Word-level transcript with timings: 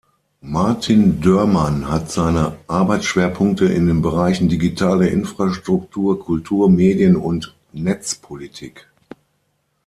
Martin 0.41 1.21
Dörmann 1.21 1.87
hat 1.87 2.09
seine 2.09 2.57
Arbeitsschwerpunkte 2.67 3.65
in 3.65 3.85
den 3.85 4.01
Bereichen 4.01 4.49
Digitale 4.49 5.07
Infrastruktur, 5.09 6.19
Kultur-, 6.19 6.71
Medien- 6.71 7.15
und 7.15 7.55
Netzpolitik. 7.71 8.89